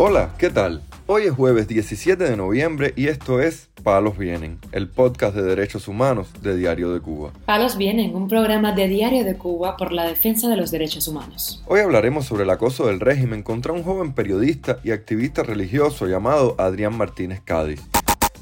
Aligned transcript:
Hola, 0.00 0.30
¿qué 0.38 0.48
tal? 0.48 0.80
Hoy 1.08 1.24
es 1.24 1.32
jueves 1.32 1.66
17 1.66 2.22
de 2.22 2.36
noviembre 2.36 2.92
y 2.94 3.08
esto 3.08 3.40
es 3.40 3.68
Palos 3.82 4.16
Vienen, 4.16 4.60
el 4.70 4.86
podcast 4.86 5.34
de 5.34 5.42
derechos 5.42 5.88
humanos 5.88 6.28
de 6.40 6.56
Diario 6.56 6.92
de 6.92 7.00
Cuba. 7.00 7.32
Palos 7.46 7.76
Vienen, 7.76 8.14
un 8.14 8.28
programa 8.28 8.70
de 8.70 8.86
Diario 8.86 9.24
de 9.24 9.34
Cuba 9.34 9.76
por 9.76 9.90
la 9.90 10.06
defensa 10.06 10.46
de 10.48 10.56
los 10.56 10.70
derechos 10.70 11.08
humanos. 11.08 11.64
Hoy 11.66 11.80
hablaremos 11.80 12.26
sobre 12.26 12.44
el 12.44 12.50
acoso 12.50 12.86
del 12.86 13.00
régimen 13.00 13.42
contra 13.42 13.72
un 13.72 13.82
joven 13.82 14.12
periodista 14.12 14.78
y 14.84 14.92
activista 14.92 15.42
religioso 15.42 16.06
llamado 16.06 16.54
Adrián 16.58 16.96
Martínez 16.96 17.40
Cádiz. 17.44 17.82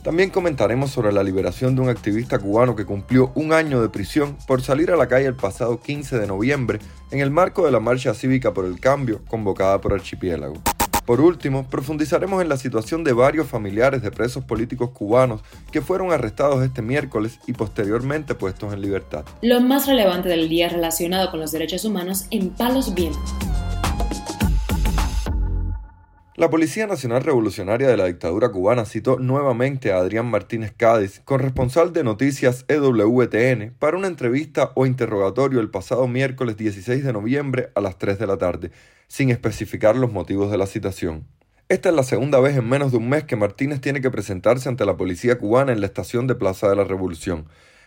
También 0.04 0.29
comentaremos 0.29 0.91
sobre 0.91 1.11
la 1.11 1.23
liberación 1.23 1.75
de 1.75 1.80
un 1.80 1.88
activista 1.88 2.38
cubano 2.38 2.77
que 2.77 2.84
cumplió 2.84 3.32
un 3.34 3.54
año 3.54 3.80
de 3.80 3.88
prisión 3.88 4.37
por 4.46 4.60
salir 4.60 4.91
a 4.91 4.96
la 4.96 5.09
calle 5.09 5.24
el 5.24 5.34
pasado 5.34 5.80
15 5.80 6.18
de 6.18 6.27
noviembre 6.27 6.80
en 7.10 7.20
el 7.20 7.30
marco 7.30 7.65
de 7.65 7.73
la 7.73 7.80
Marcha 7.80 8.12
Cívica 8.12 8.52
por 8.52 8.66
el 8.66 8.79
Cambio 8.79 9.23
convocada 9.27 9.80
por 9.80 9.95
Archipiélago. 9.95 10.62
Por 11.06 11.20
último, 11.20 11.65
profundizaremos 11.69 12.42
en 12.42 12.48
la 12.48 12.56
situación 12.56 13.05
de 13.05 13.12
varios 13.12 13.46
familiares 13.46 14.02
de 14.02 14.10
presos 14.10 14.45
políticos 14.45 14.91
cubanos 14.91 15.41
que 15.70 15.80
fueron 15.80 16.12
arrestados 16.12 16.65
este 16.65 16.82
miércoles 16.82 17.38
y 17.46 17.52
posteriormente 17.52 18.34
puestos 18.34 18.73
en 18.73 18.80
libertad. 18.80 19.24
Lo 19.41 19.60
más 19.60 19.87
relevante 19.87 20.29
del 20.29 20.48
día 20.48 20.69
relacionado 20.69 21.30
con 21.30 21.38
los 21.38 21.52
derechos 21.52 21.84
humanos 21.84 22.27
en 22.30 22.51
Palos 22.51 22.92
Vientos. 22.92 23.34
La 26.36 26.50
Policía 26.50 26.86
Nacional 26.86 27.24
Revolucionaria 27.24 27.88
de 27.88 27.96
la 27.96 28.04
dictadura 28.04 28.50
cubana 28.50 28.84
citó 28.84 29.18
nuevamente 29.18 29.90
a 29.90 29.96
Adrián 29.96 30.26
Martínez 30.26 30.70
Cádiz, 30.76 31.22
corresponsal 31.24 31.95
de 31.95 32.04
noticias 32.04 32.66
EWTN, 32.68 33.74
para 33.78 33.96
una 33.96 34.09
entrevista 34.09 34.70
o 34.74 34.84
interrogatorio 34.84 35.60
el 35.60 35.70
pasado 35.70 36.06
miércoles 36.06 36.59
16 36.59 37.02
de 37.04 37.12
noviembre 37.15 37.70
a 37.74 37.80
las 37.80 37.96
3 37.96 38.18
de 38.18 38.26
la 38.26 38.37
tarde, 38.37 38.70
sin 39.09 39.30
especificar 39.30 39.96
los 39.96 40.12
motivos 40.12 40.51
de 40.51 40.59
la 40.59 40.66
citación. 40.66 41.26
Esta 41.70 41.88
es 41.88 41.95
la 41.95 42.02
segunda 42.02 42.38
vez 42.38 42.54
en 42.54 42.68
menos 42.68 42.93
de 42.93 42.98
un 42.98 43.09
mes 43.09 43.24
que 43.24 43.37
Martínez 43.37 43.80
tiene 43.80 44.02
que 44.02 44.10
presentarse 44.10 44.68
ante 44.68 44.84
la 44.84 44.98
policía 44.98 45.38
cubana 45.38 45.73
en 45.73 45.80
la 45.80 45.87
estación 45.87 46.26
de 46.26 46.34
Plaza 46.34 46.68
de 46.68 46.76
la 46.76 46.84
Revolución. 46.84 47.46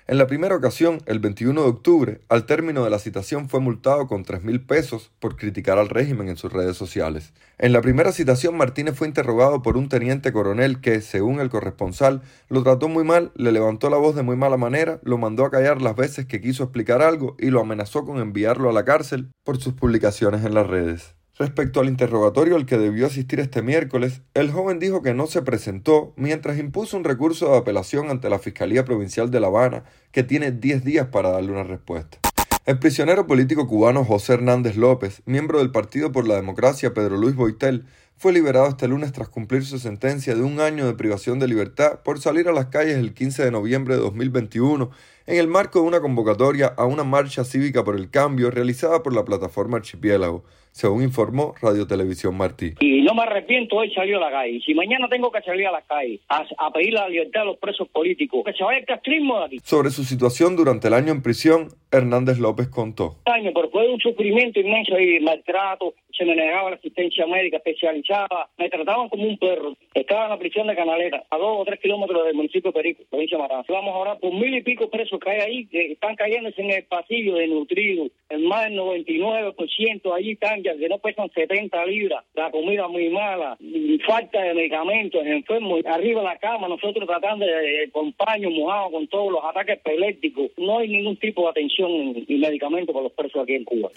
En 0.09 0.17
la 0.17 0.25
primera 0.25 0.55
ocasión, 0.55 1.03
el 1.05 1.19
21 1.19 1.61
de 1.61 1.69
octubre, 1.69 2.21
al 2.29 2.47
término 2.47 2.83
de 2.83 2.89
la 2.89 2.97
citación 2.97 3.47
fue 3.47 3.59
multado 3.59 4.07
con 4.07 4.23
3 4.23 4.43
mil 4.43 4.59
pesos 4.59 5.11
por 5.19 5.35
criticar 5.35 5.77
al 5.77 5.87
régimen 5.87 6.29
en 6.29 6.35
sus 6.35 6.51
redes 6.51 6.75
sociales. 6.77 7.31
En 7.59 7.73
la 7.73 7.81
primera 7.81 8.11
citación, 8.11 8.57
Martínez 8.57 8.95
fue 8.95 9.07
interrogado 9.07 9.61
por 9.61 9.77
un 9.77 9.87
teniente 9.87 10.33
coronel 10.33 10.81
que, 10.81 11.01
según 11.01 11.39
el 11.39 11.51
corresponsal, 11.51 12.23
lo 12.47 12.63
trató 12.63 12.87
muy 12.87 13.03
mal, 13.03 13.31
le 13.35 13.51
levantó 13.51 13.91
la 13.91 13.97
voz 13.97 14.15
de 14.15 14.23
muy 14.23 14.35
mala 14.35 14.57
manera, 14.57 14.99
lo 15.03 15.19
mandó 15.19 15.45
a 15.45 15.51
callar 15.51 15.79
las 15.79 15.95
veces 15.95 16.25
que 16.25 16.41
quiso 16.41 16.63
explicar 16.63 17.03
algo 17.03 17.35
y 17.37 17.51
lo 17.51 17.61
amenazó 17.61 18.03
con 18.03 18.17
enviarlo 18.17 18.67
a 18.67 18.73
la 18.73 18.85
cárcel 18.85 19.29
por 19.43 19.59
sus 19.59 19.75
publicaciones 19.75 20.43
en 20.43 20.55
las 20.55 20.65
redes. 20.65 21.18
Respecto 21.41 21.79
al 21.79 21.87
interrogatorio 21.87 22.57
al 22.57 22.65
que 22.65 22.77
debió 22.77 23.07
asistir 23.07 23.39
este 23.39 23.61
miércoles, 23.61 24.23
el 24.33 24.51
joven 24.51 24.77
dijo 24.77 25.01
que 25.01 25.13
no 25.13 25.25
se 25.25 25.41
presentó 25.41 26.11
mientras 26.17 26.59
impuso 26.59 26.97
un 26.97 27.05
recurso 27.05 27.49
de 27.49 27.57
apelación 27.57 28.09
ante 28.09 28.29
la 28.29 28.39
Fiscalía 28.39 28.83
Provincial 28.83 29.31
de 29.31 29.39
La 29.39 29.47
Habana, 29.47 29.85
que 30.11 30.23
tiene 30.23 30.51
10 30.51 30.83
días 30.83 31.07
para 31.07 31.29
darle 31.29 31.53
una 31.53 31.63
respuesta. 31.63 32.17
El 32.65 32.77
prisionero 32.77 33.25
político 33.25 33.67
cubano 33.67 34.03
José 34.03 34.33
Hernández 34.33 34.75
López, 34.75 35.21
miembro 35.25 35.59
del 35.59 35.71
Partido 35.71 36.11
por 36.11 36.27
la 36.27 36.35
Democracia 36.35 36.93
Pedro 36.93 37.15
Luis 37.15 37.35
Boitel, 37.35 37.85
fue 38.19 38.33
liberado 38.33 38.67
este 38.67 38.89
lunes 38.89 39.13
tras 39.13 39.29
cumplir 39.29 39.63
su 39.63 39.79
sentencia 39.79 40.35
de 40.35 40.41
un 40.41 40.59
año 40.59 40.85
de 40.85 40.93
privación 40.93 41.39
de 41.39 41.47
libertad 41.47 42.01
por 42.03 42.19
salir 42.19 42.49
a 42.49 42.51
las 42.51 42.65
calles 42.65 42.97
el 42.97 43.13
15 43.13 43.45
de 43.45 43.51
noviembre 43.51 43.95
de 43.95 44.01
2021 44.01 44.91
en 45.25 45.37
el 45.37 45.47
marco 45.47 45.79
de 45.79 45.87
una 45.87 46.01
convocatoria 46.01 46.73
a 46.75 46.85
una 46.85 47.05
marcha 47.05 47.45
cívica 47.45 47.85
por 47.85 47.95
el 47.95 48.09
cambio 48.09 48.51
realizada 48.51 49.03
por 49.03 49.15
la 49.15 49.23
plataforma 49.23 49.77
Archipiélago, 49.77 50.43
según 50.71 51.03
informó 51.03 51.53
Radio 51.61 51.85
Televisión 51.85 52.35
Martí. 52.35 52.73
Y 52.79 53.03
no 53.03 53.13
me 53.13 53.21
arrepiento 53.21 53.75
hoy 53.75 53.93
salir 53.93 54.15
a 54.15 54.19
la 54.19 54.31
calle. 54.31 54.59
Si 54.65 54.73
mañana 54.73 55.07
tengo 55.07 55.31
que 55.31 55.41
salir 55.43 55.67
a 55.67 55.71
la 55.71 55.81
calle 55.83 56.19
a, 56.29 56.73
pedir 56.73 56.93
la 56.93 57.07
libertad 57.07 57.43
a 57.43 57.45
los 57.45 57.57
presos 57.57 57.87
políticos, 57.89 58.41
que 58.43 58.53
se 58.53 58.63
vaya 58.63 58.79
el 58.79 58.85
castrismo 58.85 59.39
de 59.39 59.45
aquí. 59.45 59.59
Sobre 59.63 59.91
su 59.91 60.03
situación 60.03 60.55
durante 60.55 60.87
el 60.87 60.95
año 60.95 61.13
en 61.13 61.21
prisión, 61.21 61.69
Hernández 61.91 62.39
López 62.39 62.67
contó. 62.67 63.17
Año, 63.25 63.51
pero 63.53 63.69
fue 63.69 63.87
un 63.87 63.99
sufrimiento 63.99 64.59
inmenso 64.59 64.99
y 64.99 65.19
maltrato, 65.19 65.93
se 66.19 66.25
me 66.25 66.35
negaba 66.35 66.71
la 66.71 66.75
asistencia 66.75 67.25
médica 67.25 67.57
especializada, 67.57 68.49
me 68.57 68.69
trataban 68.69 69.07
como 69.07 69.23
un 69.23 69.37
perro. 69.37 69.73
Estaba 69.93 70.25
en 70.25 70.31
la 70.31 70.37
prisión 70.37 70.67
de 70.67 70.75
Canaleta, 70.75 71.23
a 71.29 71.37
dos 71.37 71.61
o 71.61 71.63
tres 71.63 71.79
kilómetros 71.79 72.25
del 72.25 72.35
municipio 72.35 72.71
de 72.71 72.73
Perico, 72.73 73.03
provincia 73.09 73.37
de 73.37 73.43
Matanzas. 73.43 73.73
Vamos 73.73 73.95
ahora 73.95 74.15
por 74.17 74.33
mil 74.33 74.53
y 74.53 74.61
pico 74.61 74.89
presos 74.89 75.17
que 75.17 75.29
hay 75.29 75.39
ahí, 75.39 75.65
que 75.67 75.93
están 75.93 76.17
cayéndose 76.17 76.61
en 76.61 76.71
el 76.71 76.83
pasillo 76.83 77.35
de 77.35 77.47
nutrido. 77.47 78.07
El 78.27 78.43
más 78.43 78.65
del 78.65 78.77
99% 78.77 80.13
allí 80.13 80.31
están 80.31 80.61
ya 80.61 80.75
que 80.75 80.89
no 80.89 80.97
pesan 80.97 81.31
70 81.31 81.85
libras, 81.85 82.25
la 82.33 82.51
comida 82.51 82.89
muy 82.89 83.07
mala, 83.09 83.57
falta 84.05 84.41
de 84.41 84.53
medicamentos, 84.53 85.25
enfermos, 85.25 85.85
arriba 85.85 86.19
de 86.19 86.27
la 86.27 86.37
cama, 86.37 86.67
nosotros 86.67 87.07
tratando 87.07 87.45
de, 87.45 87.89
con 87.93 88.11
paños 88.11 88.51
mojados, 88.51 88.91
con 88.91 89.07
todos 89.07 89.31
los 89.31 89.43
ataques 89.45 89.77
epilépticos. 89.77 90.51
No 90.57 90.79
hay 90.79 90.89
ningún 90.89 91.15
tipo 91.15 91.43
de 91.43 91.49
atención 91.51 91.89
y 92.27 92.37
medicamento 92.37 92.91
para 92.91 93.03
los 93.03 93.13
presos 93.13 93.41
aquí 93.41 93.53
en 93.53 93.63
Cuba. 93.63 93.89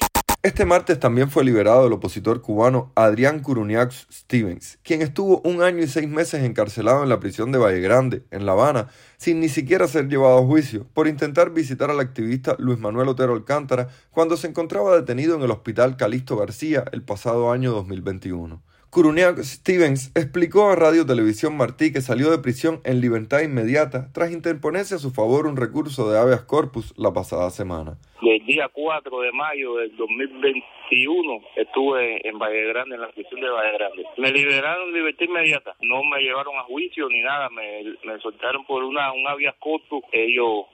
Este 0.45 0.65
martes 0.65 0.99
también 0.99 1.31
fue 1.31 1.45
liberado 1.45 1.87
el 1.87 1.93
opositor 1.93 2.41
cubano 2.41 2.91
Adrián 2.97 3.39
Curuniac 3.39 3.93
Stevens, 3.93 4.81
quien 4.83 5.01
estuvo 5.01 5.41
un 5.45 5.63
año 5.63 5.85
y 5.85 5.87
seis 5.87 6.09
meses 6.09 6.43
encarcelado 6.43 7.05
en 7.05 7.11
la 7.11 7.21
prisión 7.21 7.53
de 7.53 7.59
Valle 7.59 7.81
Grande, 7.81 8.25
en 8.33 8.45
La 8.45 8.51
Habana, 8.51 8.89
sin 9.19 9.39
ni 9.39 9.49
siquiera 9.49 9.87
ser 9.87 10.09
llevado 10.09 10.39
a 10.39 10.45
juicio, 10.45 10.89
por 10.95 11.07
intentar 11.07 11.51
visitar 11.51 11.93
al 11.93 12.01
activista 12.01 12.57
Luis 12.59 12.81
Manuel 12.81 13.07
Otero 13.07 13.35
Alcántara 13.35 13.87
cuando 14.11 14.37
se 14.37 14.49
encontraba 14.49 14.97
detenido 14.97 15.37
en 15.37 15.43
el 15.43 15.53
hospital 15.53 15.97
Calixto 15.97 16.37
García 16.37 16.87
el 16.91 17.03
pasado 17.03 17.53
año 17.53 17.71
2021. 17.71 18.61
Curuniac 18.91 19.41
Stevens 19.45 20.11
explicó 20.17 20.71
a 20.71 20.75
Radio 20.75 21.07
Televisión 21.07 21.57
Martí 21.57 21.93
que 21.93 22.03
salió 22.03 22.33
de 22.33 22.39
prisión 22.39 22.81
en 22.83 23.01
libertad 23.01 23.43
inmediata 23.43 24.11
tras 24.11 24.33
interponerse 24.33 24.97
a 24.97 24.99
su 24.99 25.13
favor 25.13 25.47
un 25.47 25.57
recurso 25.57 26.11
de 26.11 26.19
habeas 26.19 26.43
corpus 26.43 26.93
la 26.97 27.13
pasada 27.13 27.49
semana. 27.51 27.97
El 28.25 28.47
día 28.47 28.69
4 28.69 29.21
de 29.21 29.33
mayo 29.33 29.75
del 29.77 29.97
2021 29.97 31.43
estuve 31.57 32.29
en 32.29 32.39
Valle 32.39 32.67
Grande, 32.67 32.95
en 32.95 33.01
la 33.01 33.09
prisión 33.09 33.41
de 33.41 33.49
Valle 33.49 33.73
Grande. 33.73 34.05
Me 34.17 34.31
liberaron 34.31 34.93
libertad 34.93 35.25
inmediata. 35.25 35.75
No 35.81 36.05
me 36.05 36.21
llevaron 36.21 36.57
a 36.57 36.63
juicio 36.63 37.09
ni 37.09 37.21
nada. 37.21 37.49
Me, 37.51 37.83
me 38.05 38.19
soltaron 38.21 38.65
por 38.65 38.85
una 38.85 39.13
un 39.13 39.27
habeas 39.27 39.57
corpus. 39.59 40.05
Ellos 40.13 40.67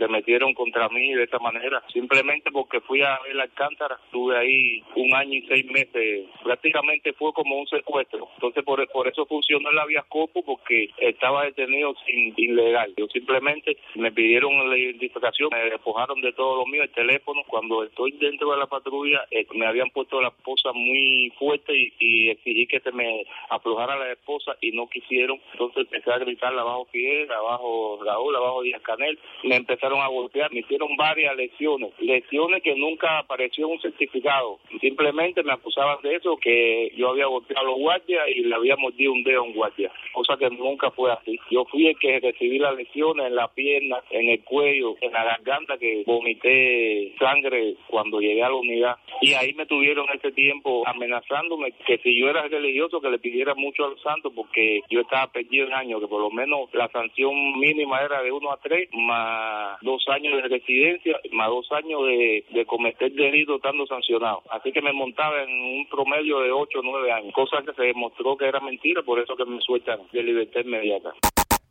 se 0.00 0.08
metieron 0.08 0.52
contra 0.52 0.88
mí 0.88 1.14
de 1.14 1.22
esta 1.22 1.38
manera. 1.38 1.80
Simplemente 1.92 2.50
porque 2.50 2.80
fui 2.80 3.02
a 3.02 3.20
ver 3.20 3.36
la 3.36 3.44
Alcántara. 3.44 4.00
Estuve 4.06 4.36
ahí 4.36 4.82
un 4.96 5.14
año 5.14 5.34
y 5.34 5.46
seis 5.46 5.64
meses. 5.66 6.26
Prácticamente 6.42 7.12
fue 7.12 7.32
como 7.32 7.56
un 7.56 7.68
secuestro. 7.68 8.30
Entonces 8.34 8.64
por, 8.64 8.84
por 8.88 9.06
eso 9.06 9.26
funcionó 9.26 9.70
el 9.70 9.78
habeas 9.78 10.06
corpus 10.06 10.42
porque 10.44 10.90
estaba 10.98 11.44
detenido 11.44 11.94
sin 12.04 12.34
ilegal. 12.36 12.92
Yo 12.96 13.06
simplemente 13.06 13.76
me 13.94 14.10
pidieron 14.10 14.68
la 14.68 14.76
identificación, 14.76 15.50
me 15.52 15.70
despojaron 15.70 16.20
de 16.20 16.32
todo 16.32 16.56
lo 16.56 16.66
mío 16.66 16.82
teléfono. 16.96 17.44
Cuando 17.46 17.84
estoy 17.84 18.12
dentro 18.12 18.50
de 18.50 18.58
la 18.58 18.66
patrulla, 18.66 19.24
eh, 19.30 19.46
me 19.54 19.66
habían 19.66 19.90
puesto 19.90 20.20
la 20.20 20.28
esposa 20.28 20.72
muy 20.72 21.32
fuerte 21.38 21.72
y, 22.00 22.30
exigí 22.30 22.66
que 22.66 22.80
se 22.80 22.90
me 22.90 23.24
aflojara 23.50 23.96
la 23.96 24.12
esposa 24.12 24.56
y 24.60 24.72
no 24.72 24.88
quisieron. 24.88 25.38
Entonces 25.52 25.84
empecé 25.84 26.10
a 26.10 26.18
gritar 26.18 26.52
abajo 26.58 26.86
Fidel, 26.90 27.30
abajo 27.30 28.00
Raúl, 28.04 28.34
abajo 28.34 28.62
Díaz 28.62 28.82
Canel. 28.82 29.18
Me 29.44 29.56
empezaron 29.56 30.00
a 30.00 30.08
golpear, 30.08 30.52
me 30.52 30.60
hicieron 30.60 30.96
varias 30.96 31.36
lesiones, 31.36 31.92
lesiones 32.00 32.62
que 32.62 32.74
nunca 32.74 33.18
apareció 33.18 33.68
un 33.68 33.80
certificado. 33.80 34.58
Simplemente 34.80 35.42
me 35.42 35.52
acusaban 35.52 35.98
de 36.02 36.16
eso, 36.16 36.38
que 36.38 36.92
yo 36.96 37.10
había 37.10 37.26
golpeado 37.26 37.66
a 37.66 37.70
los 37.70 37.78
guardias 37.78 38.26
y 38.28 38.40
le 38.40 38.54
había 38.54 38.76
mordido 38.76 39.12
un 39.12 39.22
dedo 39.22 39.40
a 39.40 39.42
un 39.42 39.52
guardia, 39.52 39.92
cosa 40.12 40.36
que 40.38 40.48
nunca 40.48 40.90
fue 40.90 41.12
así. 41.12 41.38
Yo 41.50 41.64
fui 41.66 41.88
el 41.88 41.98
que 41.98 42.20
recibí 42.20 42.58
las 42.58 42.74
lesiones 42.74 43.26
en 43.26 43.34
la 43.34 43.48
pierna, 43.48 43.98
en 44.10 44.30
el 44.30 44.42
cuello, 44.42 44.96
en 45.00 45.12
la 45.12 45.24
garganta, 45.24 45.76
que 45.76 46.02
vomité 46.06 46.85
sangre 47.18 47.76
cuando 47.88 48.20
llegué 48.20 48.42
a 48.42 48.48
la 48.48 48.56
unidad 48.56 48.96
y 49.20 49.34
ahí 49.34 49.54
me 49.54 49.66
tuvieron 49.66 50.06
ese 50.14 50.32
tiempo 50.32 50.82
amenazándome 50.86 51.72
que 51.86 51.98
si 51.98 52.18
yo 52.18 52.28
era 52.28 52.46
religioso 52.48 53.00
que 53.00 53.10
le 53.10 53.18
pidiera 53.18 53.54
mucho 53.54 53.84
a 53.84 53.88
los 53.88 54.02
santos 54.02 54.32
porque 54.34 54.80
yo 54.90 55.00
estaba 55.00 55.26
perdido 55.28 55.66
en 55.66 55.74
años, 55.74 56.00
que 56.00 56.08
por 56.08 56.20
lo 56.20 56.30
menos 56.30 56.68
la 56.72 56.88
sanción 56.88 57.58
mínima 57.58 58.02
era 58.02 58.22
de 58.22 58.32
uno 58.32 58.52
a 58.52 58.58
tres 58.58 58.88
más 58.92 59.78
dos 59.82 60.04
años 60.08 60.42
de 60.42 60.48
residencia, 60.48 61.18
más 61.32 61.48
dos 61.48 61.70
años 61.72 62.04
de, 62.06 62.44
de 62.50 62.66
cometer 62.66 63.12
delitos 63.12 63.56
estando 63.56 63.86
sancionado. 63.86 64.42
Así 64.50 64.72
que 64.72 64.82
me 64.82 64.92
montaba 64.92 65.42
en 65.42 65.50
un 65.50 65.86
promedio 65.88 66.40
de 66.40 66.52
ocho 66.52 66.80
o 66.80 66.82
nueve 66.82 67.12
años, 67.12 67.32
cosa 67.32 67.62
que 67.64 67.72
se 67.72 67.82
demostró 67.82 68.36
que 68.36 68.46
era 68.46 68.60
mentira, 68.60 69.02
por 69.02 69.18
eso 69.18 69.36
que 69.36 69.44
me 69.44 69.60
sueltan 69.60 70.00
de 70.12 70.22
libertad 70.22 70.60
inmediata. 70.64 71.12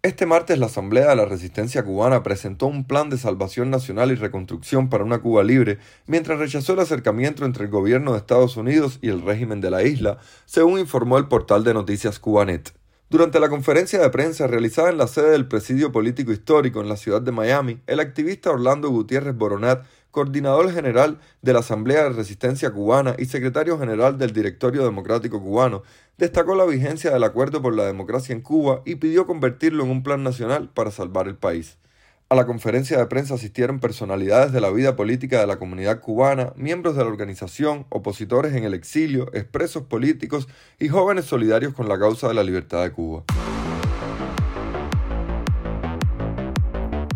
Este 0.05 0.27
martes 0.27 0.59
la 0.59 0.67
Asamblea 0.67 1.09
de 1.09 1.15
la 1.15 1.25
Resistencia 1.25 1.83
Cubana 1.83 2.21
presentó 2.21 2.67
un 2.67 2.85
plan 2.85 3.09
de 3.09 3.17
salvación 3.17 3.71
nacional 3.71 4.11
y 4.11 4.13
reconstrucción 4.13 4.87
para 4.87 5.03
una 5.03 5.17
Cuba 5.17 5.43
libre, 5.43 5.79
mientras 6.05 6.37
rechazó 6.37 6.73
el 6.73 6.81
acercamiento 6.81 7.43
entre 7.43 7.63
el 7.63 7.71
gobierno 7.71 8.11
de 8.11 8.19
Estados 8.19 8.55
Unidos 8.55 8.99
y 9.01 9.09
el 9.09 9.23
régimen 9.23 9.61
de 9.61 9.71
la 9.71 9.81
isla, 9.81 10.19
según 10.45 10.77
informó 10.79 11.17
el 11.17 11.27
portal 11.27 11.63
de 11.63 11.73
noticias 11.73 12.19
Cubanet. 12.19 12.71
Durante 13.07 13.39
la 13.39 13.49
conferencia 13.49 13.99
de 14.01 14.09
prensa 14.09 14.47
realizada 14.47 14.89
en 14.89 14.97
la 14.97 15.05
sede 15.05 15.29
del 15.29 15.47
Presidio 15.47 15.91
Político 15.91 16.31
Histórico 16.31 16.81
en 16.81 16.89
la 16.89 16.97
ciudad 16.97 17.21
de 17.21 17.31
Miami, 17.31 17.79
el 17.85 17.99
activista 17.99 18.49
Orlando 18.49 18.89
Gutiérrez 18.89 19.35
Boronat 19.35 19.85
coordinador 20.09 20.71
general 20.71 21.19
de 21.43 21.53
la 21.53 21.59
Asamblea 21.59 22.05
de 22.05 22.09
Resistencia 22.09 22.71
Cubana 22.71 23.15
y 23.19 23.25
secretario 23.25 23.77
general 23.77 24.17
del 24.17 24.33
Directorio 24.33 24.83
Democrático 24.83 25.39
Cubano, 25.39 25.83
destacó 26.17 26.55
la 26.55 26.65
vigencia 26.65 27.11
del 27.11 27.23
Acuerdo 27.25 27.61
por 27.61 27.75
la 27.75 27.85
Democracia 27.85 28.33
en 28.33 28.41
Cuba 28.41 28.81
y 28.85 28.95
pidió 28.95 29.27
convertirlo 29.27 29.83
en 29.83 29.91
un 29.91 30.01
plan 30.01 30.23
nacional 30.23 30.69
para 30.73 30.89
salvar 30.89 31.27
el 31.27 31.35
país. 31.35 31.77
A 32.27 32.33
la 32.33 32.47
conferencia 32.47 32.97
de 32.97 33.05
prensa 33.05 33.35
asistieron 33.35 33.79
personalidades 33.79 34.51
de 34.51 34.59
la 34.59 34.71
vida 34.71 34.95
política 34.95 35.39
de 35.39 35.45
la 35.45 35.59
comunidad 35.59 35.99
cubana, 35.99 36.53
miembros 36.55 36.95
de 36.95 37.03
la 37.03 37.09
organización, 37.09 37.85
opositores 37.89 38.55
en 38.55 38.63
el 38.63 38.73
exilio, 38.73 39.29
expresos 39.35 39.83
políticos 39.83 40.47
y 40.79 40.87
jóvenes 40.87 41.25
solidarios 41.25 41.75
con 41.75 41.87
la 41.87 41.99
causa 41.99 42.27
de 42.27 42.33
la 42.33 42.43
libertad 42.43 42.81
de 42.81 42.91
Cuba. 42.91 43.23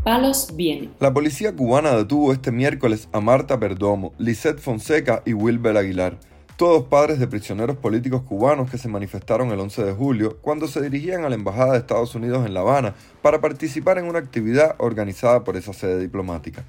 Palos 0.03 0.51
viene. 0.53 0.91
La 0.99 1.11
policía 1.11 1.55
cubana 1.55 1.95
detuvo 1.95 2.31
este 2.31 2.51
miércoles 2.51 3.09
a 3.11 3.19
Marta 3.19 3.59
Perdomo, 3.59 4.13
Lisette 4.19 4.59
Fonseca 4.59 5.23
y 5.25 5.33
Wilber 5.33 5.75
Aguilar 5.75 6.19
todos 6.59 6.87
padres 6.87 7.19
de 7.19 7.27
prisioneros 7.27 7.77
políticos 7.77 8.23
cubanos 8.23 8.69
que 8.69 8.77
se 8.77 8.89
manifestaron 8.89 9.49
el 9.51 9.61
11 9.61 9.81
de 9.81 9.93
julio 9.93 10.39
cuando 10.41 10.67
se 10.67 10.81
dirigían 10.81 11.23
a 11.23 11.29
la 11.29 11.35
Embajada 11.35 11.71
de 11.71 11.77
Estados 11.77 12.15
Unidos 12.15 12.45
en 12.45 12.53
La 12.53 12.59
Habana 12.59 12.95
para 13.21 13.39
participar 13.39 13.97
en 13.97 14.03
una 14.03 14.19
actividad 14.19 14.75
organizada 14.77 15.45
por 15.45 15.55
esa 15.55 15.71
sede 15.71 15.97
diplomática. 15.97 16.65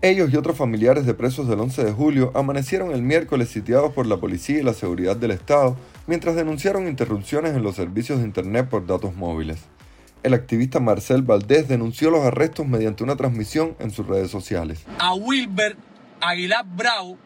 Ellos 0.00 0.32
y 0.32 0.38
otros 0.38 0.56
familiares 0.56 1.04
de 1.04 1.12
presos 1.12 1.46
del 1.46 1.60
11 1.60 1.84
de 1.84 1.92
julio 1.92 2.32
amanecieron 2.34 2.92
el 2.92 3.02
miércoles 3.02 3.50
sitiados 3.50 3.92
por 3.92 4.06
la 4.06 4.16
policía 4.16 4.60
y 4.60 4.62
la 4.62 4.72
seguridad 4.72 5.14
del 5.14 5.32
Estado 5.32 5.76
mientras 6.06 6.36
denunciaron 6.36 6.88
interrupciones 6.88 7.54
en 7.54 7.62
los 7.62 7.76
servicios 7.76 8.20
de 8.20 8.24
Internet 8.24 8.70
por 8.70 8.86
datos 8.86 9.14
móviles. 9.14 9.58
El 10.22 10.32
activista 10.32 10.80
Marcel 10.80 11.20
Valdés 11.20 11.68
denunció 11.68 12.10
los 12.10 12.24
arrestos 12.24 12.66
mediante 12.66 13.04
una 13.04 13.16
transmisión 13.16 13.76
en 13.78 13.90
sus 13.90 14.06
redes 14.06 14.30
sociales. 14.30 14.86
A 14.98 15.12
Wilber 15.12 15.76
Aguilar 16.22 16.64
Bravo 16.74 17.18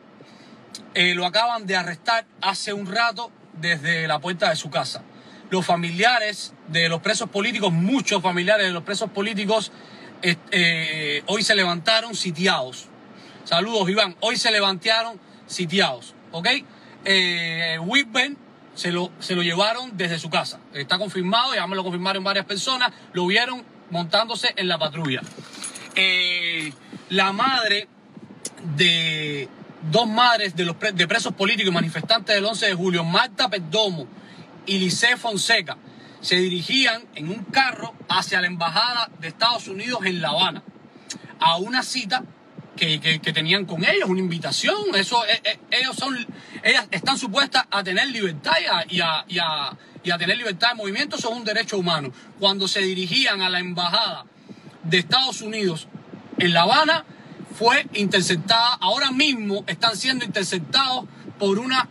eh, 0.95 1.15
lo 1.15 1.27
acaban 1.27 1.67
de 1.67 1.77
arrestar 1.77 2.27
hace 2.41 2.73
un 2.73 2.87
rato 2.87 3.31
desde 3.55 4.07
la 4.07 4.19
puerta 4.19 4.51
de 4.51 4.57
su 4.57 4.71
casa. 4.71 5.03
Los 5.51 5.65
familiares 5.65 6.53
de 6.69 6.89
los 6.89 7.01
presos 7.01 7.31
políticos, 7.31 7.73
muchos 7.73 8.23
familiares 8.23 8.67
de 8.67 8.73
los 8.73 8.83
presos 8.83 9.11
políticos, 9.11 9.73
eh, 10.23 11.23
hoy 11.27 11.43
se 11.43 11.55
levantaron 11.55 12.15
sitiados. 12.15 12.87
Saludos, 13.45 13.89
Iván. 13.89 14.17
Hoy 14.21 14.37
se 14.37 14.51
levantaron 14.51 15.19
sitiados. 15.47 16.15
¿Ok? 16.33 16.49
Eh, 17.05 17.79
se 18.75 18.93
lo, 18.93 19.11
se 19.19 19.35
lo 19.35 19.43
llevaron 19.43 19.97
desde 19.97 20.19
su 20.19 20.31
casa. 20.31 20.61
Está 20.73 20.99
confirmado, 20.99 21.55
ya 21.55 21.67
me 21.67 21.75
lo 21.75 21.83
confirmaron 21.83 22.23
varias 22.23 22.47
personas. 22.47 22.93
Lo 23.13 23.27
vieron 23.27 23.65
montándose 23.91 24.53
en 24.57 24.69
la 24.69 24.79
patrulla. 24.79 25.21
Eh, 25.97 26.73
la 27.09 27.33
madre 27.33 27.89
de, 28.77 29.49
dos 29.83 30.09
madres 30.09 30.57
de, 30.57 30.65
los 30.65 30.77
de 30.79 31.09
presos 31.09 31.33
políticos 31.35 31.71
y 31.71 31.75
manifestantes 31.75 32.35
del 32.35 32.45
11 32.45 32.67
de 32.67 32.75
julio, 32.75 33.05
Marta 33.05 33.49
Perdomo 33.49 34.07
y 34.67 34.79
Lice 34.79 35.17
Fonseca, 35.17 35.77
se 36.21 36.37
dirigían 36.37 37.05
en 37.15 37.29
un 37.29 37.45
carro 37.45 37.95
hacia 38.09 38.41
la 38.41 38.49
embajada 38.49 39.09
de 39.21 39.29
Estados 39.29 39.69
Unidos 39.69 40.01
en 40.05 40.21
La 40.21 40.31
Habana, 40.31 40.63
a 41.41 41.57
una 41.57 41.83
cita 41.83 42.25
que, 42.77 43.21
tenían 43.33 43.65
con 43.65 43.85
ellos, 43.85 44.09
una 44.09 44.21
invitación. 44.21 44.95
Eso, 44.95 45.25
eh, 45.27 45.41
eh, 45.45 45.59
ellos 45.71 45.97
son, 45.97 46.17
ellas 46.63 46.87
están 46.91 47.19
supuestas 47.19 47.67
a 47.71 47.83
tener 47.83 48.09
libertad 48.09 48.53
y 48.89 49.01
a, 49.01 49.25
y 49.29 50.11
a 50.11 50.19
tener 50.19 50.39
libertad 50.39 50.71
de 50.71 50.75
movimiento, 50.75 51.17
eso 51.17 51.31
es 51.31 51.37
un 51.37 51.45
derecho 51.45 51.79
humano. 51.79 52.13
Cuando 52.39 52.69
se 52.69 52.81
dirigían 52.81 53.41
a 53.43 53.49
la 53.49 53.59
embajada 53.59 54.25
de 54.85 54.99
Estados 54.99 55.43
Unidos 55.43 55.89
en 56.39 56.53
La 56.53 56.63
Habana, 56.63 57.05
fue 57.59 57.87
interceptada, 57.95 58.75
ahora 58.81 59.11
mismo 59.11 59.65
están 59.67 59.97
siendo 59.97 60.25
interceptados 60.25 61.07
por 61.41 61.59
una 61.59 61.89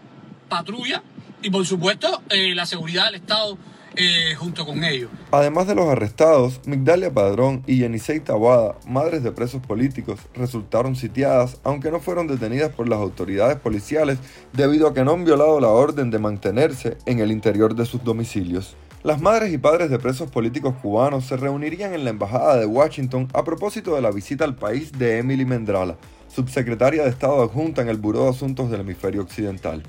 patrulla 0.47 1.03
y 1.41 1.49
por 1.49 1.65
supuesto 1.65 2.21
eh, 2.29 2.55
la 2.55 2.65
seguridad 2.65 3.07
del 3.07 3.15
Estado 3.15 3.57
eh, 3.97 4.33
junto 4.35 4.65
con 4.65 4.85
ellos. 4.85 5.09
Además 5.29 5.67
de 5.67 5.75
los 5.75 5.89
arrestados, 5.89 6.61
Migdalia 6.65 7.13
Padrón 7.13 7.63
y 7.67 7.79
Yenisei 7.79 8.21
Tabada, 8.21 8.75
madres 8.87 9.23
de 9.23 9.33
presos 9.33 9.61
políticos, 9.61 10.21
resultaron 10.35 10.95
sitiadas, 10.95 11.59
aunque 11.65 11.91
no 11.91 11.99
fueron 11.99 12.27
detenidas 12.27 12.71
por 12.71 12.87
las 12.87 12.99
autoridades 12.99 13.57
policiales 13.57 14.19
debido 14.53 14.87
a 14.87 14.93
que 14.93 15.03
no 15.03 15.11
han 15.11 15.25
violado 15.25 15.59
la 15.59 15.67
orden 15.67 16.11
de 16.11 16.19
mantenerse 16.19 16.97
en 17.05 17.19
el 17.19 17.29
interior 17.29 17.75
de 17.75 17.85
sus 17.85 18.05
domicilios. 18.05 18.77
Las 19.03 19.21
madres 19.21 19.53
y 19.53 19.59
padres 19.59 19.91
de 19.91 19.99
presos 19.99 20.31
políticos 20.31 20.73
cubanos 20.81 21.25
se 21.25 21.37
reunirían 21.37 21.93
en 21.93 22.03
la 22.03 22.09
Embajada 22.09 22.57
de 22.57 22.65
Washington 22.65 23.27
a 23.33 23.43
propósito 23.43 23.93
de 23.93 24.01
la 24.01 24.11
visita 24.11 24.43
al 24.43 24.55
país 24.55 24.91
de 24.91 25.19
Emily 25.19 25.45
Mendrala, 25.45 25.97
subsecretaria 26.27 27.03
de 27.03 27.09
Estado 27.09 27.43
adjunta 27.43 27.83
en 27.83 27.89
el 27.89 27.97
Buró 27.97 28.23
de 28.23 28.31
Asuntos 28.31 28.71
del 28.71 28.81
Hemisferio 28.81 29.21
Occidental. 29.21 29.83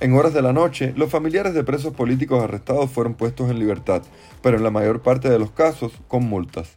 En 0.00 0.14
horas 0.14 0.34
de 0.34 0.42
la 0.42 0.52
noche, 0.52 0.92
los 0.96 1.10
familiares 1.10 1.54
de 1.54 1.64
presos 1.64 1.94
políticos 1.94 2.44
arrestados 2.44 2.90
fueron 2.90 3.14
puestos 3.14 3.50
en 3.50 3.58
libertad, 3.58 4.02
pero 4.42 4.58
en 4.58 4.64
la 4.64 4.70
mayor 4.70 5.00
parte 5.00 5.30
de 5.30 5.38
los 5.38 5.50
casos 5.50 5.92
con 6.06 6.24
multas. 6.24 6.76